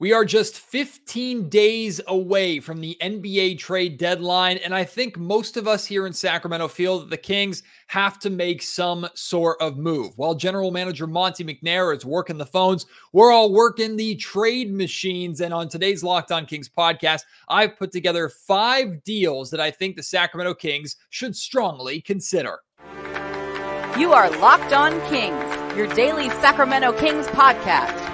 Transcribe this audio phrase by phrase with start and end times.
[0.00, 5.56] We are just 15 days away from the NBA trade deadline, and I think most
[5.56, 9.76] of us here in Sacramento feel that the Kings have to make some sort of
[9.76, 10.12] move.
[10.16, 15.40] While general manager Monte McNair is working the phones, we're all working the trade machines.
[15.40, 19.94] And on today's Locked On Kings podcast, I've put together five deals that I think
[19.94, 22.58] the Sacramento Kings should strongly consider.
[23.96, 28.13] You are Locked On Kings, your daily Sacramento Kings podcast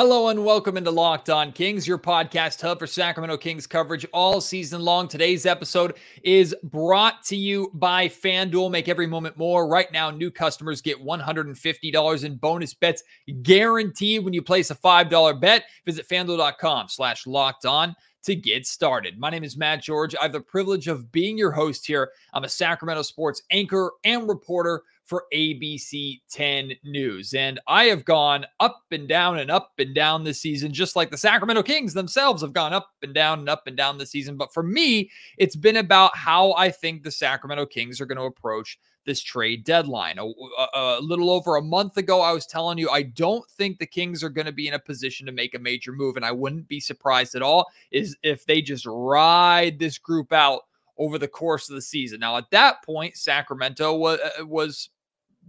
[0.00, 4.40] Hello and welcome into Locked On Kings, your podcast hub for Sacramento Kings coverage all
[4.40, 5.08] season long.
[5.08, 8.70] Today's episode is brought to you by FanDuel.
[8.70, 9.68] Make every moment more.
[9.68, 13.02] Right now, new customers get $150 in bonus bets
[13.42, 15.64] guaranteed when you place a $5 bet.
[15.84, 19.18] Visit fanduel.com slash locked on to get started.
[19.18, 20.14] My name is Matt George.
[20.18, 22.10] I have the privilege of being your host here.
[22.32, 27.34] I'm a Sacramento sports anchor and reporter for ABC 10 News.
[27.34, 31.10] And I have gone up and down and up and down this season, just like
[31.10, 34.36] the Sacramento Kings themselves have gone up and down and up and down this season.
[34.36, 38.24] But for me, it's been about how I think the Sacramento Kings are going to
[38.24, 40.18] approach this trade deadline.
[40.18, 43.80] A, a, a, little over a month ago, I was telling you I don't think
[43.80, 46.24] the Kings are going to be in a position to make a major move, and
[46.24, 50.60] I wouldn't be surprised at all is if they just ride this group out
[51.00, 52.20] over the course of the season.
[52.20, 54.90] Now, at that point, Sacramento was uh, was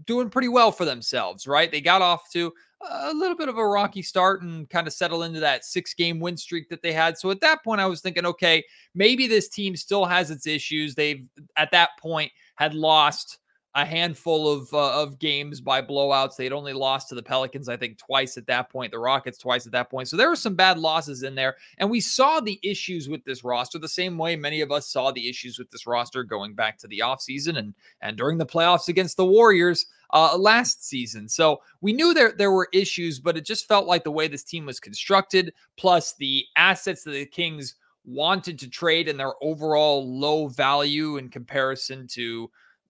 [0.06, 1.72] doing pretty well for themselves, right?
[1.72, 2.53] They got off to
[2.89, 6.20] a little bit of a rocky start and kind of settle into that six game
[6.20, 7.17] win streak that they had.
[7.17, 8.64] So at that point, I was thinking, okay,
[8.95, 10.95] maybe this team still has its issues.
[10.95, 11.23] They've
[11.58, 13.38] at that point had lost
[13.73, 16.36] a handful of uh, of games by blowouts.
[16.36, 18.91] They'd only lost to the Pelicans, I think, twice at that point.
[18.91, 20.09] The Rockets twice at that point.
[20.09, 23.44] So there were some bad losses in there, and we saw the issues with this
[23.44, 26.78] roster the same way many of us saw the issues with this roster going back
[26.79, 31.29] to the offseason and and during the playoffs against the Warriors uh, last season.
[31.29, 34.44] So we knew there there were issues, but it just felt like the way this
[34.44, 40.19] team was constructed, plus the assets that the Kings wanted to trade and their overall
[40.19, 42.50] low value in comparison to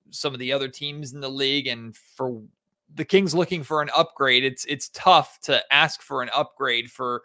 [0.10, 2.42] some of the other teams in the league and for
[2.96, 7.24] the Kings looking for an upgrade, it's it's tough to ask for an upgrade for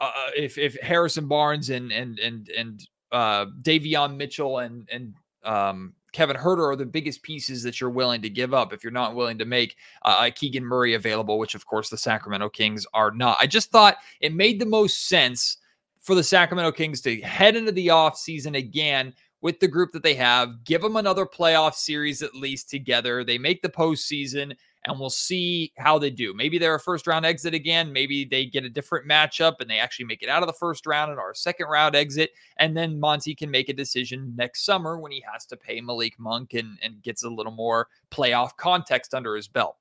[0.00, 5.14] uh, uh if if Harrison Barnes and and and and uh, Davion Mitchell and and
[5.44, 8.92] um, Kevin Huerter are the biggest pieces that you're willing to give up if you're
[8.92, 13.10] not willing to make uh, Keegan Murray available, which of course the Sacramento Kings are
[13.10, 13.36] not.
[13.40, 15.58] I just thought it made the most sense
[16.00, 19.12] for the Sacramento Kings to head into the offseason again
[19.44, 20.64] with the group that they have.
[20.64, 23.22] Give them another playoff series at least together.
[23.22, 24.56] They make the postseason,
[24.86, 26.32] and we'll see how they do.
[26.32, 27.92] Maybe they're a first round exit again.
[27.92, 30.86] Maybe they get a different matchup and they actually make it out of the first
[30.86, 32.30] round and are a second round exit.
[32.56, 36.18] And then Monte can make a decision next summer when he has to pay Malik
[36.18, 39.76] Monk and, and gets a little more playoff context under his belt.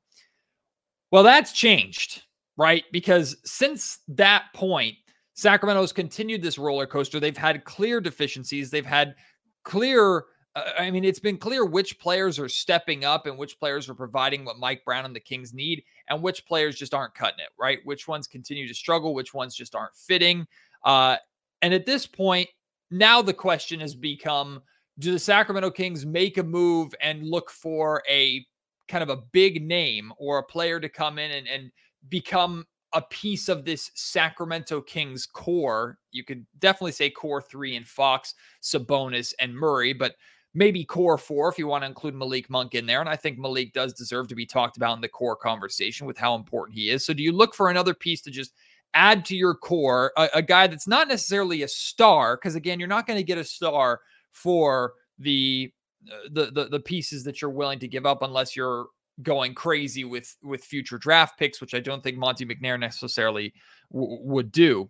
[1.10, 2.24] Well, that's changed,
[2.58, 2.84] right?
[2.92, 4.96] Because since that point,
[5.36, 7.20] Sacramento's continued this roller coaster.
[7.20, 8.70] They've had clear deficiencies.
[8.70, 9.16] They've had
[9.64, 10.26] clear.
[10.56, 13.96] Uh, I mean, it's been clear which players are stepping up and which players are
[13.96, 17.50] providing what Mike Brown and the Kings need, and which players just aren't cutting it,
[17.60, 17.80] right?
[17.84, 20.46] Which ones continue to struggle, which ones just aren't fitting.
[20.84, 21.18] Uh,
[21.62, 22.50] and at this point,
[22.92, 24.62] now the question has become
[25.00, 28.46] do the Sacramento Kings make a move and look for a
[28.88, 31.72] kind of a big name or a player to come in and, and
[32.10, 35.98] become a piece of this Sacramento Kings core.
[36.12, 40.16] You could definitely say core three and Fox, Sabonis, and Murray, but
[40.54, 43.00] maybe core four if you want to include Malik Monk in there.
[43.00, 46.18] And I think Malik does deserve to be talked about in the core conversation with
[46.18, 47.06] how important he is.
[47.06, 48.54] So do you look for another piece to just
[48.94, 52.38] add to your core, a, a guy that's not necessarily a star?
[52.38, 54.02] Because again, you're not going to get a star
[54.32, 55.72] for the
[56.12, 58.88] uh, the, the the pieces that you're willing to give up unless you're
[59.22, 63.54] going crazy with with future draft picks, which I don't think Monte McNair necessarily
[63.92, 64.90] w- would do.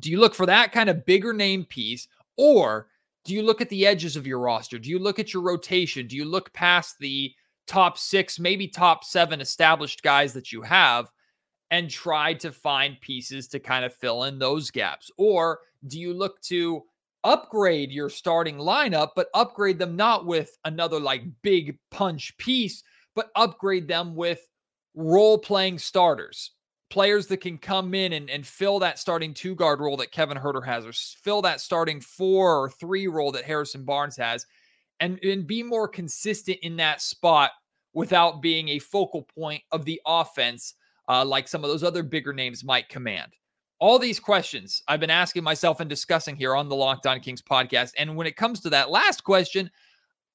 [0.00, 2.88] Do you look for that kind of bigger name piece, or
[3.24, 4.78] do you look at the edges of your roster?
[4.78, 6.06] Do you look at your rotation?
[6.06, 7.32] Do you look past the
[7.66, 11.10] top six, maybe top seven established guys that you have?
[11.70, 15.10] And try to find pieces to kind of fill in those gaps?
[15.18, 16.82] Or do you look to
[17.24, 22.82] upgrade your starting lineup, but upgrade them not with another like big punch piece,
[23.18, 24.46] but upgrade them with
[24.94, 26.52] role playing starters,
[26.88, 30.38] players that can come in and, and fill that starting two guard role that Kevin
[30.38, 34.46] Huerter has, or fill that starting four or three role that Harrison Barnes has,
[35.00, 37.50] and, and be more consistent in that spot
[37.92, 40.74] without being a focal point of the offense
[41.08, 43.32] uh, like some of those other bigger names might command?
[43.80, 47.42] All these questions I've been asking myself and discussing here on the Locked On Kings
[47.42, 47.94] podcast.
[47.98, 49.68] And when it comes to that last question,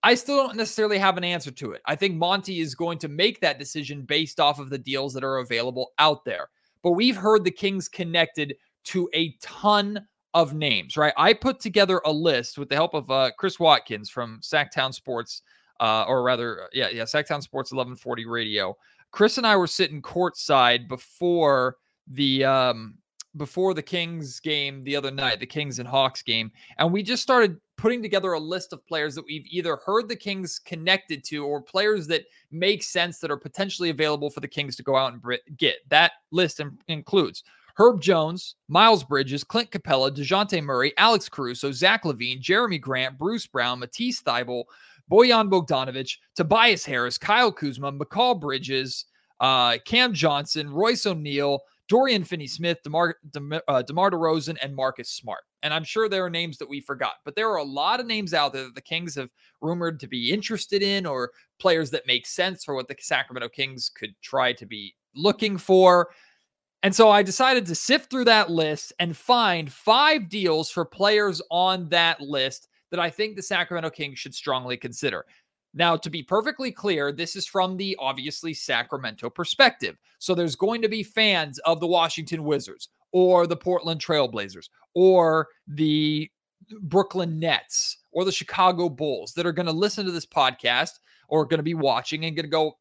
[0.03, 1.81] I still don't necessarily have an answer to it.
[1.85, 5.23] I think Monte is going to make that decision based off of the deals that
[5.23, 6.49] are available out there.
[6.83, 8.55] But we've heard the Kings connected
[8.85, 11.13] to a ton of names, right?
[11.15, 15.41] I put together a list with the help of uh, Chris Watkins from Sactown Sports,
[15.79, 18.75] uh, or rather, uh, yeah, yeah, Sactown Sports 1140 Radio.
[19.11, 21.77] Chris and I were sitting courtside before
[22.07, 22.95] the um,
[23.37, 27.23] before the Kings game the other night, the Kings and Hawks game, and we just
[27.23, 31.45] started putting together a list of players that we've either heard the Kings connected to
[31.45, 35.13] or players that make sense that are potentially available for the Kings to go out
[35.13, 35.77] and get.
[35.89, 37.43] That list includes
[37.75, 43.47] Herb Jones, Miles Bridges, Clint Capela, Dejounte Murray, Alex Caruso, Zach LaVine, Jerami Grant, Bruce
[43.47, 44.65] Brown, Matisse Thybulle,
[45.11, 49.05] Bojan Bogdanovic, Tobias Harris, Kyle Kuzma, Mikal Bridges,
[49.39, 51.59] uh, Cam Johnson, Royce O'Neale,
[51.89, 55.43] Dorian Finney Smith, DeMar, DeMar, uh, DeMar DeRozan, and Marcus Smart.
[55.63, 58.05] And I'm sure there are names that we forgot, but there are a lot of
[58.05, 59.29] names out there that the Kings have
[59.61, 63.89] rumored to be interested in or players that make sense for what the Sacramento Kings
[63.89, 66.09] could try to be looking for.
[66.83, 71.41] And so I decided to sift through that list and find five deals for players
[71.49, 75.25] on that list that I think the Sacramento Kings should strongly consider.
[75.73, 79.97] Now, to be perfectly clear, this is from the obviously Sacramento perspective.
[80.19, 85.47] So there's going to be fans of the Washington Wizards or the Portland Trailblazers or
[85.67, 86.29] the
[86.81, 90.91] Brooklyn Nets or the Chicago Bulls that are going to listen to this podcast
[91.27, 92.77] or going to be watching and going to go,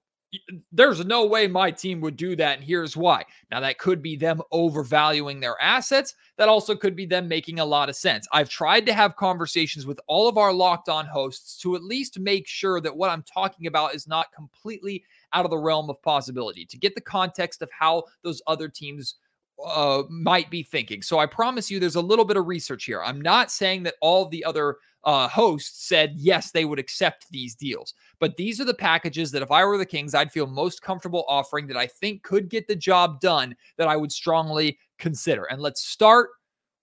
[0.73, 2.57] there's no way my team would do that.
[2.57, 3.25] And here's why.
[3.51, 6.15] Now, that could be them overvaluing their assets.
[6.39, 8.27] That also could be them making a lot of sense.
[8.33, 12.19] I've tried to have conversations with all of our locked on hosts to at least
[12.19, 16.01] make sure that what I'm talking about is not completely out of the realm of
[16.03, 19.17] possibility, to get the context of how those other teams
[19.65, 21.03] uh, might be thinking.
[21.03, 23.03] So I promise you there's a little bit of research here.
[23.03, 27.55] I'm not saying that all the other uh, hosts said yes, they would accept these
[27.55, 27.95] deals.
[28.19, 31.25] But these are the packages that if I were the Kings, I'd feel most comfortable
[31.29, 35.45] offering that I think could get the job done that I would strongly consider.
[35.45, 36.31] And let's start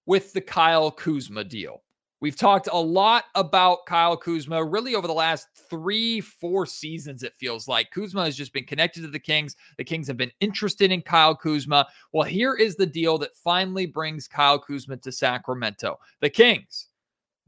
[0.06, 1.84] with the Kyle Kuzma deal.
[2.22, 7.34] We've talked a lot about Kyle Kuzma really over the last three, four seasons, it
[7.38, 7.92] feels like.
[7.92, 9.56] Kuzma has just been connected to the Kings.
[9.78, 11.88] The Kings have been interested in Kyle Kuzma.
[12.12, 15.98] Well, here is the deal that finally brings Kyle Kuzma to Sacramento.
[16.20, 16.89] The Kings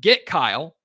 [0.01, 0.75] get Kyle,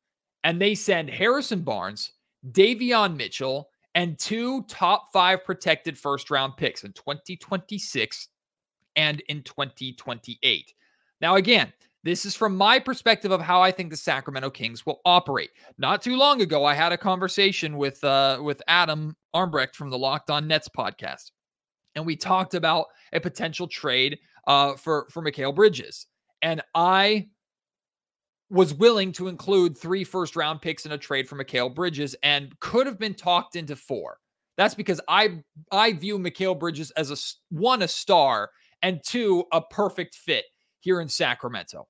[0.44, 2.12] and they send Harrison Barnes,
[2.52, 8.28] Davion Mitchell, and two top five protected first round picks in 2026
[8.94, 10.72] and in 2028.
[11.20, 11.72] Now, again,
[12.06, 15.50] this is from my perspective of how I think the Sacramento Kings will operate.
[15.78, 19.98] Not too long ago, I had a conversation with uh, with Adam Armbrecht from the
[19.98, 21.32] Locked On Nets podcast,
[21.96, 26.06] and we talked about a potential trade uh, for for Mikal Bridges,
[26.42, 27.28] and I
[28.50, 32.58] was willing to include three first round picks in a trade for Mikal Bridges and
[32.60, 34.18] could have been talked into four.
[34.56, 37.16] That's because I I view Mikal Bridges as a
[37.54, 38.50] one a star
[38.82, 40.44] and two a perfect fit
[40.80, 41.88] here in Sacramento.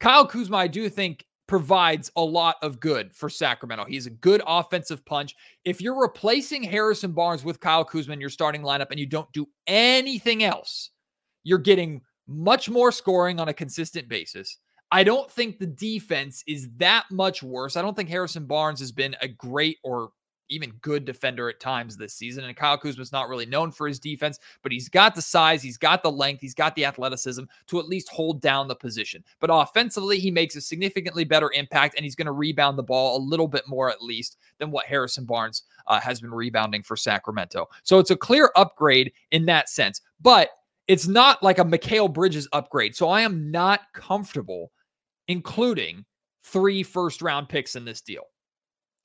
[0.00, 3.84] Kyle Kuzma, I do think provides a lot of good for Sacramento.
[3.86, 5.34] He's a good offensive punch.
[5.64, 9.32] If you're replacing Harrison Barnes with Kyle Kuzma in your starting lineup and you don't
[9.32, 10.90] do anything else,
[11.44, 14.58] you're getting much more scoring on a consistent basis.
[14.90, 17.76] I don't think the defense is that much worse.
[17.76, 20.10] I don't think Harrison Barnes has been a great or
[20.50, 22.44] even good defender at times this season.
[22.44, 25.76] And Kyle Kuzma's not really known for his defense, but he's got the size, he's
[25.76, 29.22] got the length, he's got the athleticism to at least hold down the position.
[29.40, 33.16] But offensively, he makes a significantly better impact and he's going to rebound the ball
[33.16, 36.96] a little bit more at least than what Harrison Barnes uh, has been rebounding for
[36.96, 37.66] Sacramento.
[37.82, 40.00] So it's a clear upgrade in that sense.
[40.20, 40.50] But
[40.86, 42.96] it's not like a Mikal Bridges upgrade.
[42.96, 44.72] So I am not comfortable
[45.28, 46.04] including
[46.42, 48.24] three first round picks in this deal.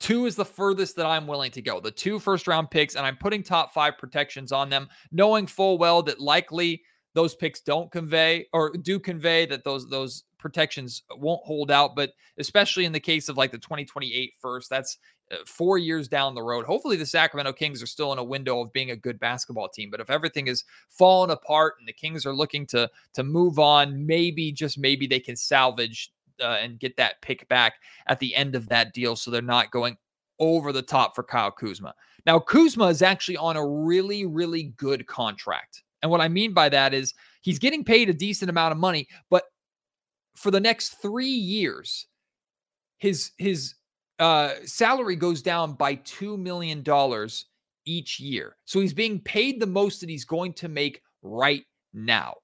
[0.00, 1.80] Two is the furthest that I'm willing to go.
[1.80, 5.78] The two first round picks, and I'm putting top five protections on them, knowing full
[5.78, 6.82] well that likely
[7.14, 11.96] those picks don't convey or do convey that those those protections won't hold out.
[11.96, 14.98] But especially in the case of like the 2028 first, that's
[15.32, 16.66] uh, four years down the road.
[16.66, 19.90] Hopefully, the Sacramento Kings are still in a window of being a good basketball team.
[19.90, 24.06] But if everything is falling apart and the Kings are looking to to move on,
[24.06, 27.74] maybe just maybe they can salvage uh, and get that pick back
[28.06, 29.96] at the end of that deal, so they're not going
[30.38, 31.94] over the top for Kyle Kuzma.
[32.26, 35.84] Now, Kuzma is actually on a really, really good contract.
[36.02, 39.08] And what I mean by that is he's getting paid a decent amount of money,
[39.30, 39.44] but
[40.36, 42.06] for the next three years,
[42.98, 43.74] his his
[44.18, 47.46] uh, salary goes down by two million dollars
[47.86, 48.56] each year.
[48.64, 52.34] So he's being paid the most that he's going to make right now.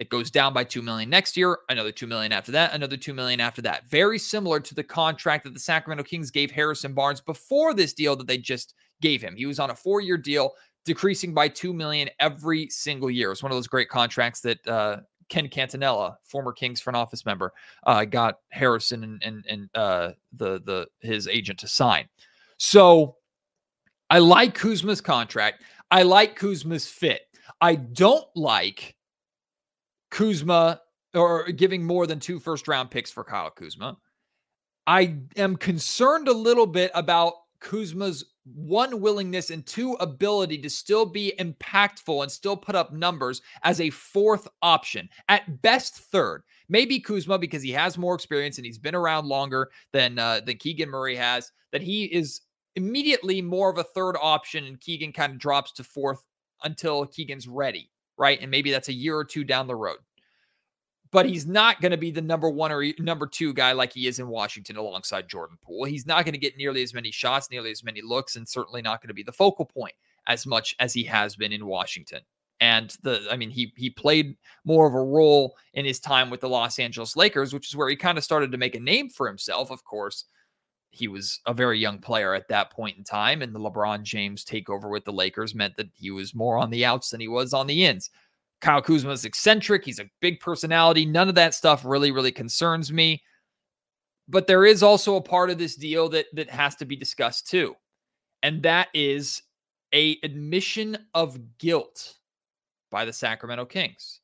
[0.00, 3.12] It goes down by 2 million next year, another 2 million after that, another 2
[3.12, 3.88] million after that.
[3.90, 8.16] Very similar to the contract that the Sacramento Kings gave Harrison Barnes before this deal
[8.16, 9.36] that they just gave him.
[9.36, 10.52] He was on a 4-year deal
[10.86, 13.30] decreasing by 2 million every single year.
[13.30, 17.54] It's one of those great contracts that uh, Ken Catanella, former Kings front office member,
[17.86, 22.06] uh, got Harrison and and, and uh, the the his agent to sign.
[22.58, 23.16] So
[24.10, 25.62] I like Kuzma's contract.
[25.90, 27.22] I like Kuzma's fit.
[27.60, 28.96] I don't like
[30.10, 30.80] Kuzma
[31.14, 33.96] or giving more than two first round picks for Kyle Kuzma.
[34.86, 41.06] I am concerned a little bit about Kuzma's one willingness and two ability to still
[41.06, 46.42] be impactful and still put up numbers as a fourth option, at best third.
[46.68, 50.56] Maybe Kuzma because he has more experience and he's been around longer than uh, than
[50.56, 51.50] Keegan Murray has.
[51.72, 52.40] That he is
[52.76, 56.24] immediately more of a third option, and Keegan kind of drops to fourth
[56.64, 58.40] until Keegan's ready, right?
[58.40, 59.98] And maybe that's a year or two down the road
[61.12, 64.06] but he's not going to be the number one or number two guy like he
[64.06, 65.84] is in Washington alongside Jordan Poole.
[65.84, 68.82] He's not going to get nearly as many shots, nearly as many looks, and certainly
[68.82, 69.94] not going to be the focal point
[70.26, 72.20] as much as he has been in Washington.
[72.60, 76.40] And the, I mean, he he played more of a role in his time with
[76.40, 79.08] the Los Angeles Lakers, which is where he kind of started to make a name
[79.08, 79.70] for himself.
[79.70, 80.26] Of course,
[80.90, 84.44] he was a very young player at that point in time, and the LeBron James
[84.44, 87.54] takeover with the Lakers meant that he was more on the outs than he was
[87.54, 88.10] on the ins.
[88.60, 89.84] Kyle Kuzma is eccentric.
[89.84, 91.06] He's a big personality.
[91.06, 93.22] None of that stuff really, really concerns me.
[94.28, 97.48] But there is also a part of this deal that that has to be discussed
[97.48, 97.74] too.
[98.42, 99.42] And that is
[99.92, 102.16] a admission of guilt
[102.90, 104.20] by the Sacramento Kings.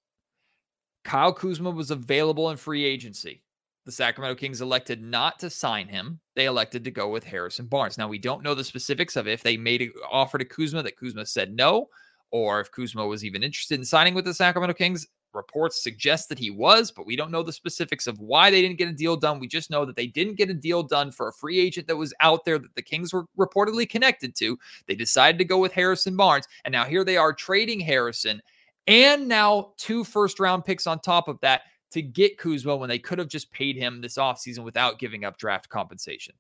[1.04, 3.42] Kyle Kuzma was available in free agency.
[3.84, 6.18] The Sacramento Kings elected not to sign him.
[6.34, 7.96] They elected to go with Harrison Barnes.
[7.96, 10.96] Now, we don't know the specifics of if they made an offer to Kuzma that
[10.96, 11.88] Kuzma said no,
[12.36, 15.06] or if Kuzma was even interested in signing with the Sacramento Kings.
[15.32, 18.78] Reports suggest that he was, but we don't know the specifics of why they didn't
[18.78, 19.38] get a deal done.
[19.38, 21.96] We just know that they didn't get a deal done for a free agent that
[21.96, 24.58] was out there that the Kings were reportedly connected to.
[24.86, 28.40] They decided to go with Harrison Barnes, and now here they are trading Harrison
[28.86, 32.98] and now two first round picks on top of that to get Kuzma when they
[32.98, 36.34] could have just paid him this offseason without giving up draft compensation.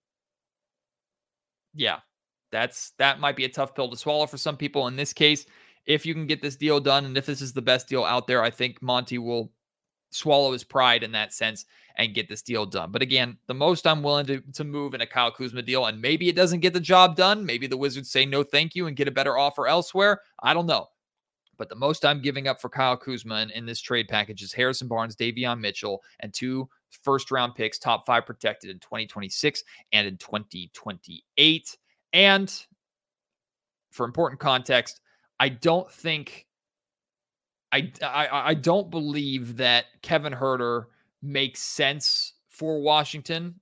[1.74, 1.98] Yeah,
[2.50, 4.86] that's that might be a tough pill to swallow for some people.
[4.86, 5.46] In this case,
[5.86, 8.26] if you can get this deal done and if this is the best deal out
[8.26, 9.52] there, I think Monte will
[10.10, 11.64] swallow his pride in that sense
[11.96, 12.90] and get this deal done.
[12.90, 16.00] But again, the most I'm willing to, to move in a Kyle Kuzma deal, and
[16.00, 17.46] maybe it doesn't get the job done.
[17.46, 20.20] Maybe the Wizards say no, thank you, and get a better offer elsewhere.
[20.42, 20.88] I don't know.
[21.58, 24.52] But the most I'm giving up for Kyle Kuzma in, in this trade package is
[24.52, 26.68] Harrison Barnes, Davion Mitchell, and two
[27.02, 29.62] first round picks, top five protected in 2026
[29.92, 31.76] and in 2028.
[32.12, 32.66] And
[33.90, 35.00] for important context,
[35.38, 36.46] I don't think
[37.72, 40.86] I, I I don't believe that Kevin Huerter
[41.22, 43.60] makes sense for Washington.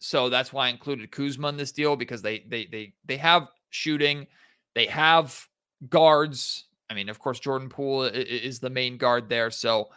[0.00, 3.48] So that's why I included Kuzma in this deal because they they they they have
[3.70, 4.26] shooting,
[4.74, 5.46] they have
[5.88, 6.66] guards.
[6.88, 9.50] I mean, of course, Jordan Poole is the main guard there.
[9.50, 9.88] So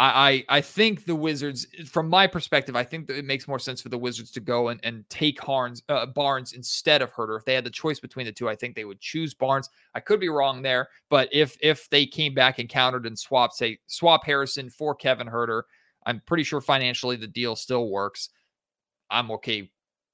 [0.00, 3.80] I, I think the Wizards, from my perspective, I think that it makes more sense
[3.80, 7.38] for the Wizards to go and, and take Harns, uh, Barnes instead of Huerter.
[7.38, 9.70] If they had the choice between the two, I think they would choose Barnes.
[9.94, 13.54] I could be wrong there, but if if they came back and countered and swapped,
[13.54, 15.62] say swap Harrison for Kevin Huerter,
[16.06, 18.30] I'm pretty sure financially the deal still works.
[19.10, 19.70] I'm okay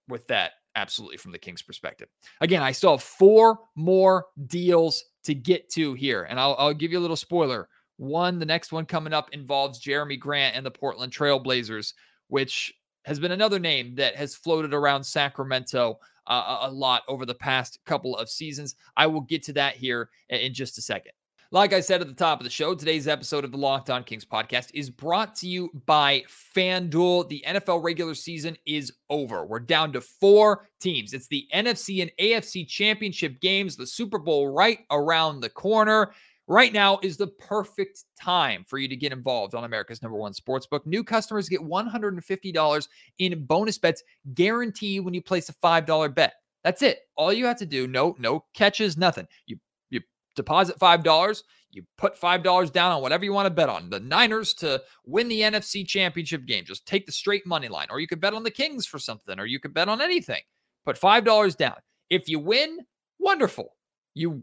[0.09, 2.09] with that absolutely from the Kings' perspective.
[2.43, 6.93] Again, I still have four more deals to get to here, and I'll, I'll give
[6.93, 7.69] you a little spoiler.
[8.01, 11.93] One, the next one coming up involves Jerami Grant and the Portland Trailblazers,
[12.29, 12.73] which
[13.05, 17.79] has been another name that has floated around Sacramento uh, a lot over the past
[17.85, 18.77] couple of seasons.
[18.97, 21.13] I will get to that here in just a second.
[21.53, 24.03] Like I said at the top of the show, today's episode of the Locked On
[24.03, 26.23] Kings podcast is brought to you by
[26.57, 27.29] FanDuel.
[27.29, 29.45] The NFL regular season is over.
[29.45, 31.13] We're down to four teams.
[31.13, 36.13] It's the NFC and AFC championship games, the Super Bowl right around the corner.
[36.51, 40.33] Right now is the perfect time for you to get involved on America's number one
[40.33, 40.85] sportsbook.
[40.85, 42.89] New customers get $150
[43.21, 44.03] in bonus bets
[44.35, 46.33] guaranteed when you place a $5 bet.
[46.65, 47.03] That's it.
[47.17, 49.29] All you have to do, no, no catches, nothing.
[49.47, 49.59] You
[49.91, 50.01] you
[50.35, 53.89] deposit $5, you put $5 down on whatever you want to bet on.
[53.89, 56.65] The Niners to win the NFC championship game.
[56.65, 57.87] Just take the straight money line.
[57.91, 60.43] Or you could bet on the Kings for something, or you could bet on anything.
[60.85, 61.77] Put $5 down.
[62.11, 62.79] If you win,
[63.21, 63.77] wonderful.
[64.15, 64.43] You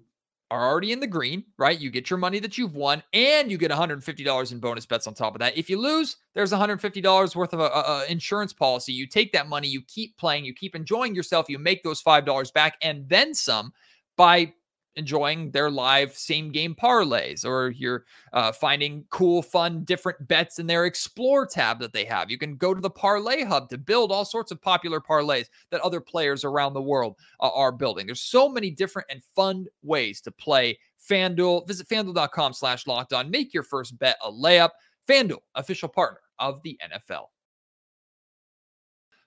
[0.49, 1.79] are already in the green, right?
[1.79, 5.13] You get your money that you've won, and you get $150 in bonus bets on
[5.13, 5.57] top of that.
[5.57, 8.93] If you lose, there's $150 worth of a, a, insurance policy.
[8.93, 12.53] You take that money, you keep playing, you keep enjoying yourself, you make those $5
[12.53, 13.73] back, and then some
[14.15, 14.53] by
[14.97, 20.67] enjoying their live same game parlays or you're uh, finding cool fun different bets in
[20.67, 22.29] their explore tab that they have.
[22.29, 25.81] You can go to the parlay hub to build all sorts of popular parlays that
[25.81, 28.07] other players around the world uh, are building.
[28.07, 30.77] There's so many different and fun ways to play
[31.09, 31.65] fanduel.
[31.67, 33.31] Visit fanduel.com slash locked on.
[33.31, 34.71] Make your first bet a layup.
[35.07, 37.27] Fanduel official partner of the nfl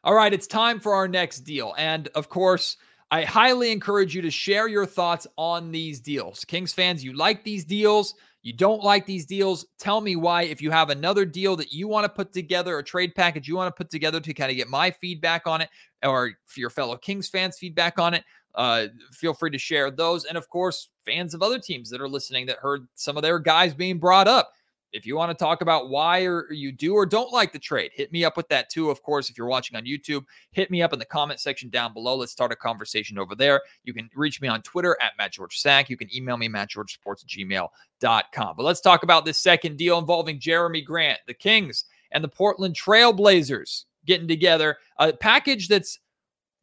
[0.05, 1.75] all right it's time for our next deal.
[1.77, 2.77] And of course
[3.11, 6.45] I highly encourage you to share your thoughts on these deals.
[6.45, 9.67] Kings fans, you like these deals, you don't like these deals.
[9.79, 10.43] Tell me why.
[10.43, 13.57] If you have another deal that you want to put together, a trade package you
[13.57, 15.69] want to put together to kind of get my feedback on it,
[16.03, 18.25] or for your fellow Kings fans' feedback on it,
[18.55, 20.25] uh, feel free to share those.
[20.25, 23.39] And of course, fans of other teams that are listening that heard some of their
[23.39, 24.51] guys being brought up
[24.93, 27.91] if you want to talk about why or you do or don't like the trade,
[27.95, 28.91] hit me up with that too.
[28.91, 31.93] Of course, if you're watching on YouTube, hit me up in the comment section down
[31.93, 32.17] below.
[32.17, 33.61] Let's start a conversation over there.
[33.85, 35.91] You can reach me on Twitter at Matt George Sack.
[35.91, 38.57] You can email me, mattgeorgesports at gmail.com.
[38.57, 42.75] But let's talk about this second deal involving Jerami Grant, the Kings, and the Portland
[42.75, 44.79] Trailblazers getting together.
[44.99, 45.99] A package that's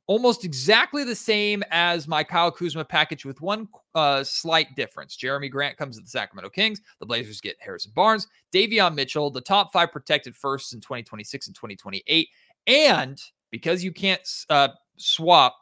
[0.08, 5.18] almost exactly the same as my Kyle Kuzma package with one uh, slight difference.
[5.18, 6.82] Jerami Grant comes to the Sacramento Kings.
[7.00, 11.56] The Blazers get Harrison Barnes, Davion Mitchell, the top five protected firsts in 2026 and
[11.56, 12.30] 2028.
[12.68, 13.22] And
[13.52, 15.56] because you can't uh, swap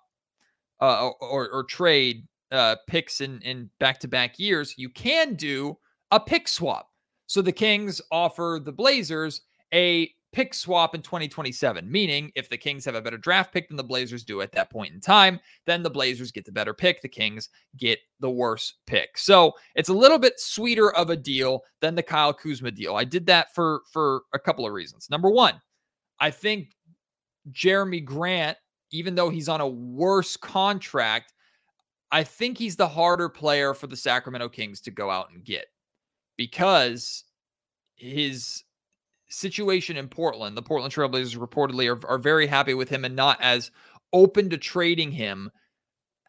[0.80, 5.78] uh, or, or, trade uh, picks in, in back-to-back years, you can do
[6.12, 6.90] a pick swap.
[7.28, 9.42] So the Kings offer the Blazers
[9.74, 13.78] a pick swap in 2027, meaning if the Kings have a better draft pick than
[13.78, 17.02] the Blazers do at that point in time, then the Blazers get the better pick.
[17.02, 19.18] The Kings get the worse pick.
[19.18, 22.98] So it's a little bit sweeter of a deal than the Kyle Kuzma deal.
[22.98, 25.10] I did that for for a couple of reasons.
[25.10, 25.62] Number one,
[26.20, 26.76] I think
[27.54, 28.58] Jerami Grant,
[28.92, 31.32] even though he's on a worse contract,
[32.12, 35.68] I think he's the harder player for the Sacramento Kings to go out and get
[36.36, 37.24] because
[37.96, 38.65] his
[39.30, 43.38] situation in Portland, the Portland Trailblazers reportedly are, are very happy with him and not
[43.42, 43.72] as
[44.14, 45.52] open to trading him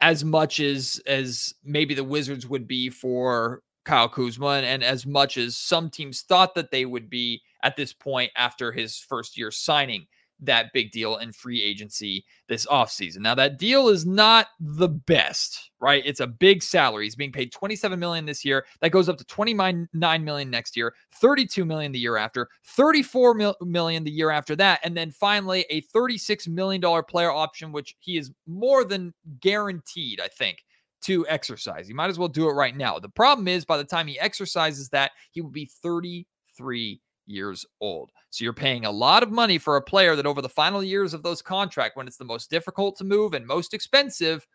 [0.01, 5.05] as much as as maybe the Wizards would be for Kyle Kuzma and, and as
[5.05, 9.37] much as some teams thought that they would be at this point after his first
[9.37, 10.05] year signing
[10.39, 13.19] that big deal in free agency this offseason.
[13.19, 16.03] Now that deal is not the best, right?
[16.05, 17.05] It's a big salary.
[17.05, 18.65] He's being paid 27 million this year.
[18.81, 24.03] That goes up to 29 million next year, 32 million the year after, 34 million
[24.03, 28.17] the year after that, and then finally a 36 million dollar player option which he
[28.17, 30.63] is more than guaranteed, I think,
[31.01, 31.87] to exercise.
[31.87, 32.99] He might as well do it right now.
[32.99, 38.11] The problem is by the time he exercises that, he will be 33 years old.
[38.29, 41.13] So you're paying a lot of money for a player that over the final years
[41.13, 44.47] of those contract, when it's the most difficult to move and most expensive,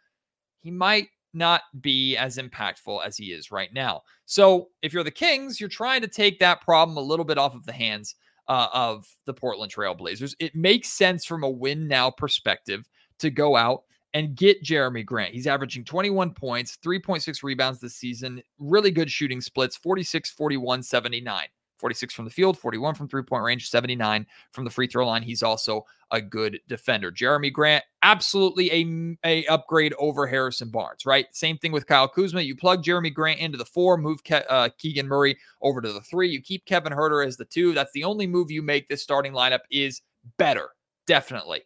[0.59, 4.03] he might not be as impactful as he is right now.
[4.27, 7.55] So if you're the Kings, you're trying to take that problem a little bit off
[7.55, 8.15] of the hands
[8.49, 10.35] uh, of the Portland Trailblazers.
[10.39, 15.33] It makes sense from a win now perspective to go out and get Jerami Grant.
[15.33, 21.47] He's averaging 21 points, 3.6 rebounds this season, really good shooting splits, 46, 41, 79.
[21.83, 25.21] 46 from the field, 41 from three point range, 79 from the free throw line.
[25.21, 27.11] He's also a good defender.
[27.11, 31.27] Jerami Grant, absolutely a, a upgrade over Harrison Barnes, right?
[31.33, 32.41] Same thing with Kyle Kuzma.
[32.41, 36.01] You plug Jerami Grant into the four, move Ke- uh, Keegan Murray over to the
[36.03, 36.31] three.
[36.31, 37.73] You keep Kevin Huerter as the two.
[37.73, 38.89] That's the only move you make.
[38.89, 40.03] This starting lineup is
[40.39, 40.69] better,
[41.09, 41.63] definitely.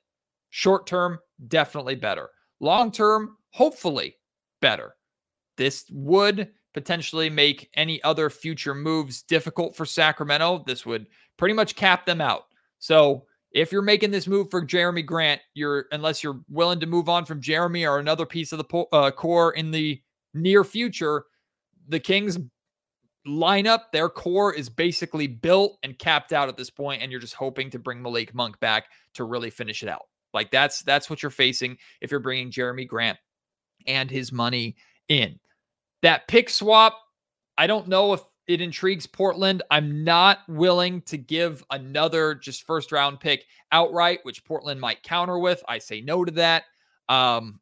[0.49, 2.31] Short term, definitely better.
[2.61, 4.17] Long term, hopefully
[4.63, 4.95] better.
[5.59, 10.62] This would potentially make any other future moves difficult for Sacramento.
[10.67, 11.07] This would
[11.39, 12.43] pretty much cap them out.
[12.81, 17.09] So if you're making this move for Jerami Grant, you're unless you're willing to move
[17.09, 19.99] on from Jerami or another piece of the uh, core in the
[20.35, 21.25] near future,
[21.89, 22.39] the Kings
[23.27, 27.33] lineup, their core is basically built and capped out at this point, and you're just
[27.33, 30.09] hoping to bring Malik Monk back to really finish it out.
[30.35, 33.17] Like that's that's what you're facing if you're bringing Jerami Grant
[33.87, 34.77] and his money
[35.09, 35.41] in.
[36.07, 36.97] That pick swap,
[37.59, 39.64] I don't know if it intrigues Portland.
[39.73, 45.37] I'm not willing to give another just first round pick outright, which Portland might counter
[45.40, 45.64] with.
[45.69, 46.62] I say no to that.
[47.09, 47.59] Um,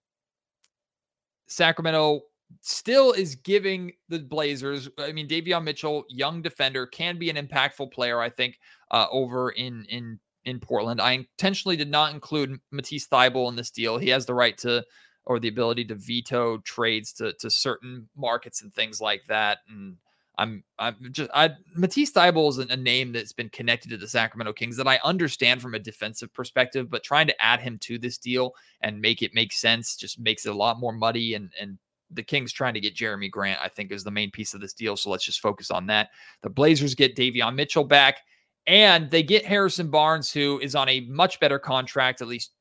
[1.47, 2.21] Sacramento
[2.61, 4.91] still is giving the Blazers.
[4.99, 8.21] I mean, Davion Mitchell, young defender, can be an impactful player.
[8.21, 8.59] I think
[8.91, 11.01] uh, over in in in Portland.
[11.01, 13.97] I intentionally did not include Matisse Thybulle in this deal.
[13.97, 14.85] He has the right to
[15.27, 19.59] or the ability to veto trades to to certain markets and things like that.
[19.69, 19.97] And
[20.37, 24.53] I'm I'm just I Matisse Thybulle is a name that's been connected to the Sacramento
[24.53, 28.19] Kings that I understand from a defensive perspective, but trying to add him to this
[28.19, 31.79] deal and make it make sense just makes it a lot more muddy and and
[32.11, 34.73] the Kings trying to get Jerami Grant, I think, is the main piece of this
[34.73, 34.97] deal.
[34.97, 36.11] So let's just focus on that.
[36.43, 38.21] The Blazers get Davion Mitchell back,
[38.67, 42.53] and they get Harrison Barnes, who is on a much better contract, at least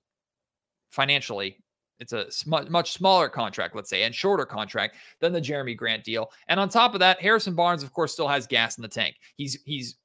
[0.90, 1.58] financially.
[2.04, 6.04] It's a sm- much smaller contract, let's say, and shorter contract than the Jerami Grant
[6.04, 6.30] deal.
[6.50, 9.16] And on top of that, Harrison Barnes, of course, still has gas in the tank.
[9.36, 9.96] He's he's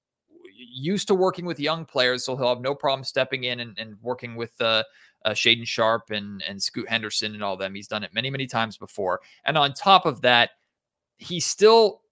[0.54, 3.96] used to working with young players, so he'll have no problem stepping in and, and
[4.00, 4.84] working with uh,
[5.24, 7.74] uh, Shaedon Sharpe and and Scoot Henderson and all them.
[7.74, 9.20] He's done it many many times before.
[9.44, 10.50] And on top of that,
[11.16, 12.02] he still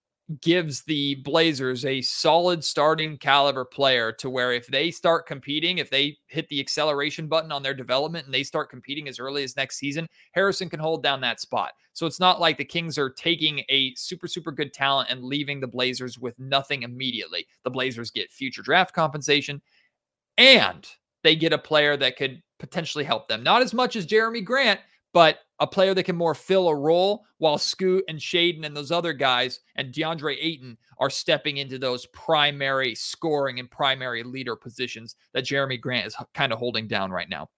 [0.40, 5.88] gives the Blazers a solid starting caliber player to where if they start competing, if
[5.88, 9.56] they hit the acceleration button on their development and they start competing as early as
[9.56, 11.72] next season, Harrison can hold down that spot.
[11.92, 15.60] So it's not like the Kings are taking a super, super good talent and leaving
[15.60, 17.46] the Blazers with nothing immediately.
[17.62, 19.62] The Blazers get future draft compensation
[20.36, 20.86] and
[21.22, 23.42] they get a player that could potentially help them.
[23.42, 24.80] Not as much as Jerami Grant,
[25.16, 28.92] but a player that can more fill a role while Scoot and Shaedon and those
[28.92, 35.16] other guys and DeAndre Ayton are stepping into those primary scoring and primary leader positions
[35.32, 37.48] that Jerami Grant is kind of holding down right now.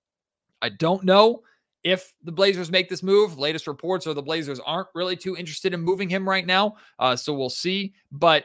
[0.62, 1.42] I don't know
[1.82, 3.40] if the Blazers make this move.
[3.40, 6.76] Latest reports are the Blazers aren't really too interested in moving him right now.
[7.00, 7.92] Uh, so we'll see.
[8.12, 8.44] But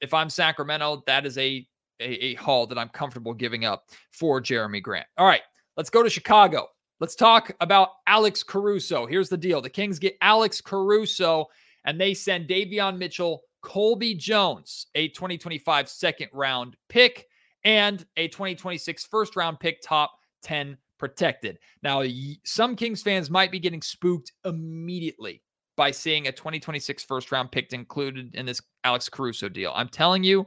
[0.00, 1.66] if I'm Sacramento, that is a,
[1.98, 5.08] a, a haul that I'm comfortable giving up for Jerami Grant.
[5.18, 5.42] All right,
[5.76, 6.68] let's go to Chicago.
[7.00, 9.06] Let's talk about Alex Caruso.
[9.06, 11.46] Here's the deal the Kings get Alex Caruso
[11.84, 17.26] and they send Davion Mitchell, Colby Jones, a 2025 second round pick,
[17.64, 21.58] and a 2026 first round pick, top 10 protected.
[21.82, 22.04] Now,
[22.44, 25.42] some Kings fans might be getting spooked immediately
[25.76, 29.72] by seeing a 2026 first round pick included in this Alex Caruso deal.
[29.74, 30.46] I'm telling you,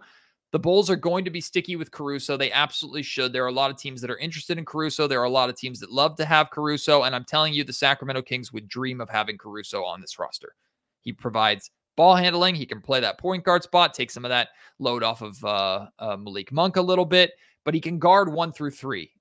[0.51, 2.37] the Bulls are going to be sticky with Caruso.
[2.37, 3.33] They absolutely should.
[3.33, 5.07] There are a lot of teams that are interested in Caruso.
[5.07, 7.03] There are a lot of teams that love to have Caruso.
[7.03, 10.55] And I'm telling you, the Sacramento Kings would dream of having Caruso on this roster.
[11.01, 12.55] He provides ball handling.
[12.55, 15.87] He can play that point guard spot, take some of that load off of uh,
[15.99, 17.33] uh, Malik Monk a little bit,
[17.65, 19.11] but he can guard one through three.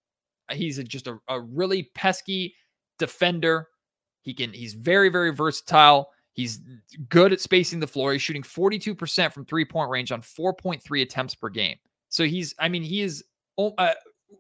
[0.53, 2.55] He's a, just a, a really pesky
[3.01, 3.69] defender.
[4.23, 4.53] He can.
[4.53, 6.11] He's very, very versatile.
[6.37, 6.61] He's
[7.09, 8.13] good at spacing the floor.
[8.13, 11.77] He's shooting 42% from three point range on 4.3 attempts per game.
[12.11, 13.25] So he's, I mean, he is
[13.57, 13.95] uh,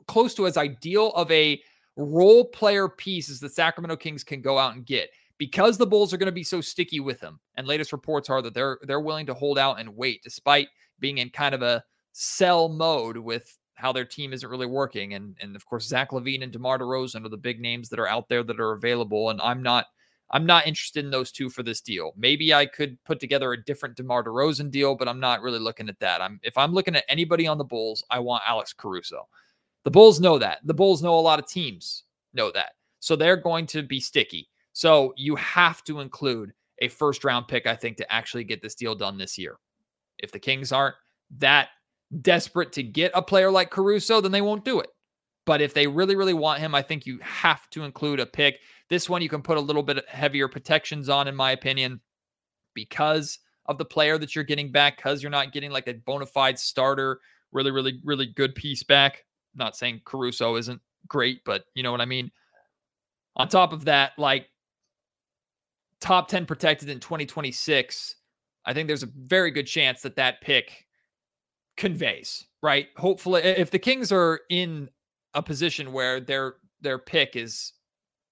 [0.06, 1.58] close to as ideal of a
[1.96, 6.12] role player piece as the Sacramento Kings can go out and get because the Bulls
[6.12, 7.40] are going to be so sticky with him.
[7.54, 10.68] And latest reports are that they're they're willing to hold out and wait despite
[11.00, 11.82] being in kind of a
[12.12, 15.14] sell mode with how their team isn't really working.
[15.14, 18.08] And and of course Zach LaVine and DeMar DeRozan are the big names that are
[18.08, 19.30] out there that are available.
[19.30, 19.86] And I'm not
[20.30, 22.12] I'm not interested in those two for this deal.
[22.16, 25.88] Maybe I could put together a different DeMar DeRozan deal, but I'm not really looking
[25.88, 26.20] at that.
[26.20, 29.28] I'm if I'm looking at anybody on the Bulls, I want Alex Caruso.
[29.84, 30.58] The Bulls know that.
[30.64, 32.72] The Bulls know a lot of teams know that.
[32.98, 34.48] So they're going to be sticky.
[34.72, 38.74] So you have to include a first round pick, I think, to actually get this
[38.74, 39.58] deal done this year.
[40.18, 40.96] If the Kings aren't
[41.38, 41.68] that
[42.20, 44.88] desperate to get a player like Caruso, then they won't do it.
[45.46, 48.60] But if they really, really want him, I think you have to include a pick.
[48.90, 52.00] This one you can put a little bit heavier protections on, in my opinion,
[52.74, 56.26] because of the player that you're getting back, because you're not getting like a bona
[56.26, 57.20] fide starter,
[57.52, 59.24] really, really, really good piece back.
[59.54, 62.30] not saying Caruso isn't great, but you know what I mean.
[63.36, 64.48] On top of that, like
[66.00, 68.16] top 10 protected in 2026,
[68.64, 70.86] I think there's a very good chance that that pick
[71.76, 72.88] conveys, right?
[72.96, 74.88] Hopefully, if the Kings are in
[75.36, 77.74] a position where their their pick is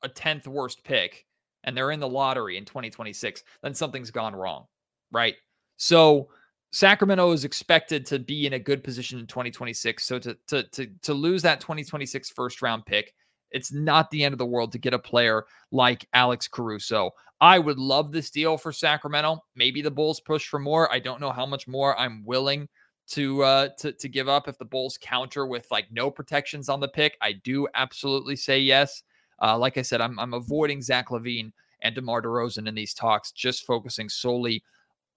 [0.03, 1.25] a 10th worst pick
[1.63, 4.67] and they're in the lottery in 2026, then something's gone wrong,
[5.13, 5.37] right?
[5.77, 6.29] So
[6.73, 10.05] Sacramento is expected to be in a good position in 2026.
[10.05, 13.15] So to to to to lose that 2026 first round pick,
[13.51, 17.11] it's not the end of the world to get a player like Alex Caruso.
[17.41, 19.39] I would love this deal for Sacramento.
[19.55, 20.93] Maybe the Bulls push for more.
[20.93, 22.69] I don't know how much more I'm willing
[23.07, 26.81] to uh to to give up if the Bulls counter with like no protections on
[26.81, 27.17] the pick.
[27.21, 29.03] I do absolutely say yes.
[29.43, 33.33] Uh, like I said, I'm I'm avoiding Zach LaVine and DeMar DeRozan in these talks,
[33.33, 34.63] just focusing solely